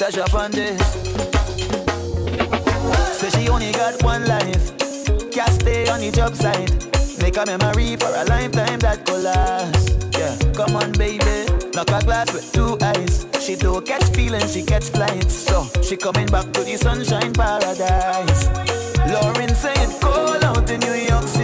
[0.00, 0.80] stash up on this.
[3.18, 4.72] Say she only got one life,
[5.30, 6.72] can't stay on the job site.
[7.20, 10.08] Make a memory for a lifetime that could last.
[10.16, 11.44] Yeah, come on, baby.
[11.74, 13.26] Knock a glass with two eyes.
[13.44, 15.34] She don't catch feelings, she catch flights.
[15.34, 18.48] So she coming back to the sunshine paradise.
[19.12, 21.39] Lauren saying call out in New York City.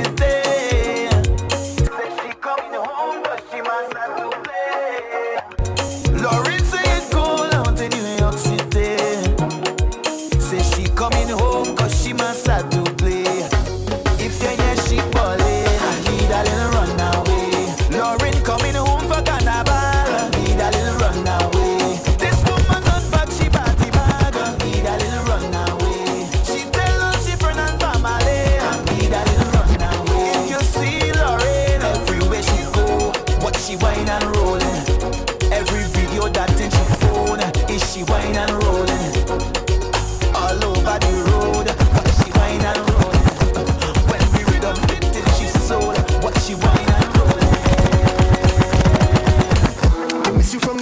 [12.18, 12.75] my side.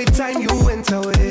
[0.07, 1.24] time you went away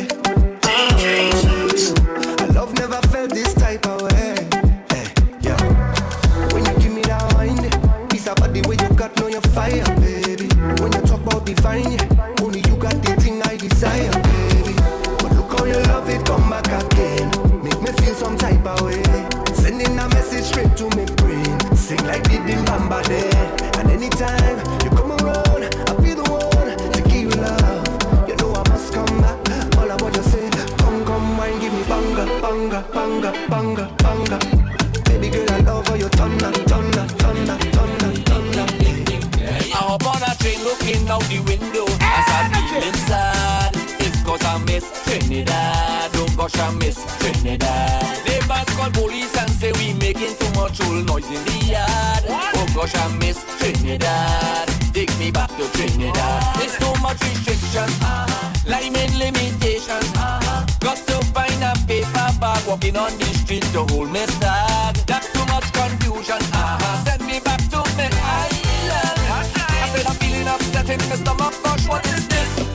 [44.73, 46.11] miss Trinidad.
[46.13, 48.17] Don't gosh and miss Trinidad.
[48.25, 52.23] They Neighbors call police and say we making too much old noise in the yard.
[52.25, 52.57] What?
[52.57, 54.67] Oh gosh miss Trinidad.
[54.93, 56.41] Take me back to Trinidad.
[56.57, 58.73] It's There's too much restriction, uh-huh.
[58.73, 60.09] limit limitations.
[60.17, 60.65] Uh-huh.
[60.79, 64.95] Got to find a paper bag walking on the street to hold me tag.
[65.05, 66.41] That's too much confusion.
[66.49, 67.05] Uh-huh.
[67.05, 68.09] Send me back to my
[68.41, 69.17] island.
[69.29, 71.53] I said I'm feeling upset in my stomach.
[71.63, 72.72] Gosh, what is this?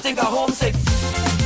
[0.00, 1.39] think I'm homesick.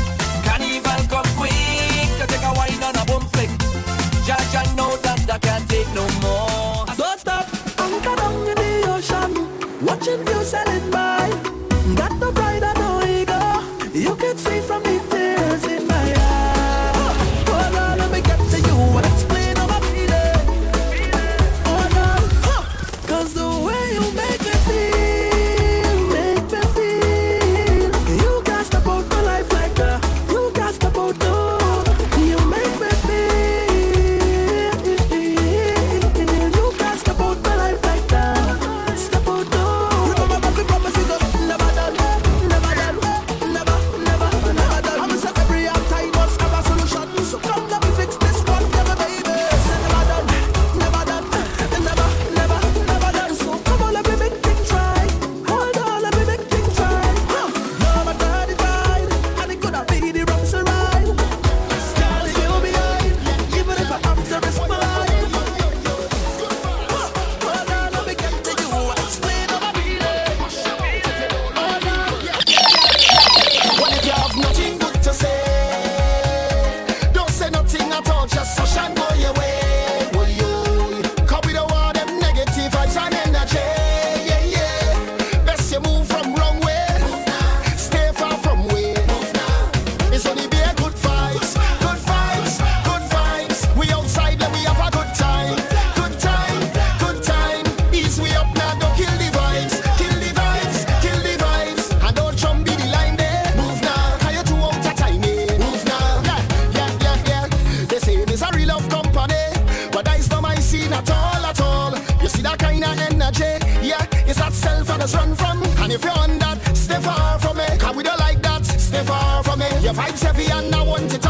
[119.85, 121.24] Your vibes heavy and I want it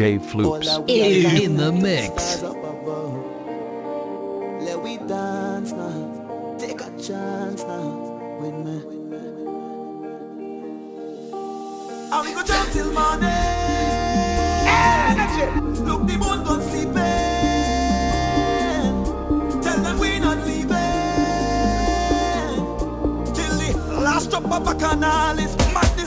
[0.00, 2.40] DJ Floops in, the mix.
[4.64, 6.56] Let we dance now.
[6.58, 8.38] Take a chance now.
[8.40, 8.80] With me.
[12.12, 13.28] And we go jump till morning.
[15.84, 16.94] Look, the moon don't sleep.
[19.62, 20.94] Tell them we not leaving.
[23.34, 25.99] Till the last drop of a canal is mad.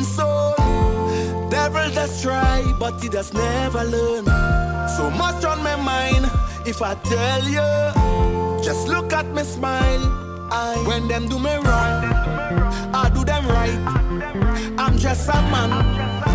[0.00, 0.54] human soul.
[1.50, 4.24] Devil does try, but he does never learn.
[4.96, 6.26] So much on my mind,
[6.66, 10.28] if I tell you, just look at me smile.
[10.52, 12.04] I, when them do me wrong,
[12.92, 13.78] I do them right.
[14.78, 15.70] I'm just a man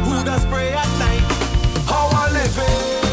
[0.05, 1.25] who does pray at night.
[1.85, 3.04] How I live it.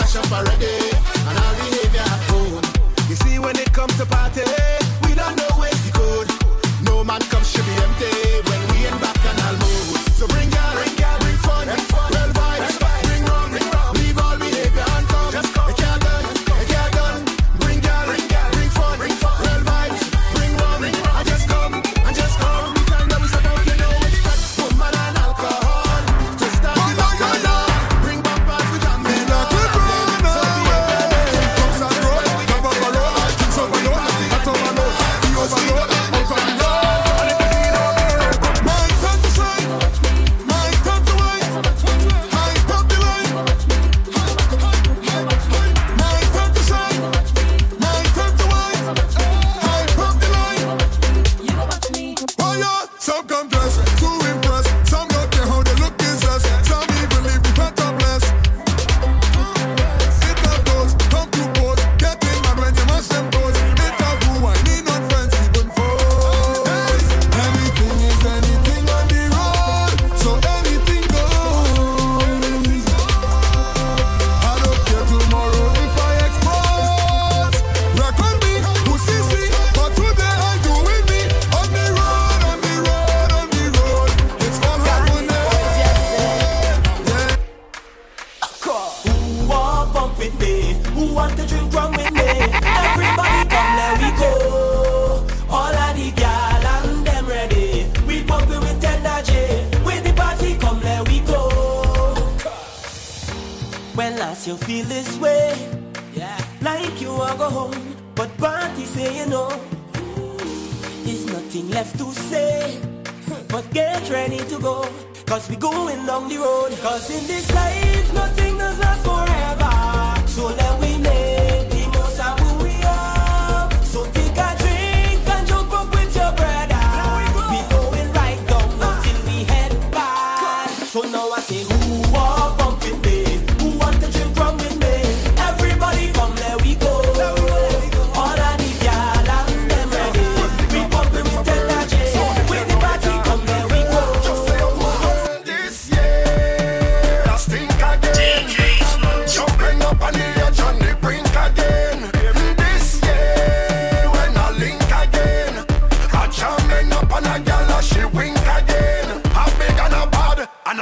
[0.00, 0.66] lash up already,
[1.28, 2.62] and our behavior at home.
[3.08, 4.59] You see, when it comes to party.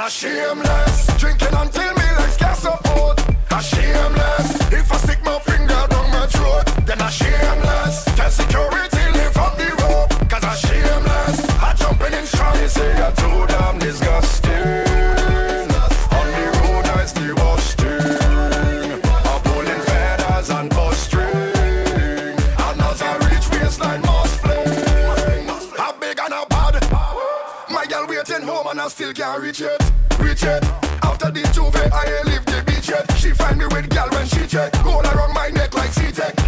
[0.09, 0.88] Przyjemne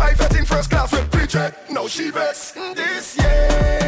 [0.01, 2.53] I vet in first class with pre-check, now she vex.
[2.75, 3.80] This year.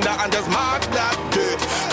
[0.00, 1.89] Kinder an das Marktblatt geht.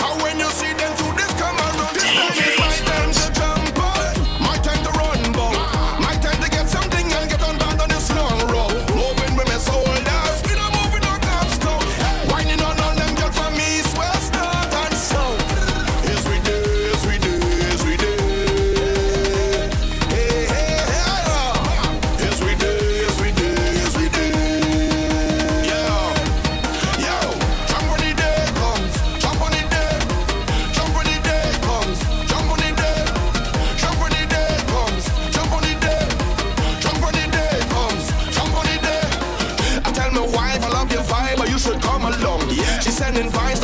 [43.18, 43.57] and vice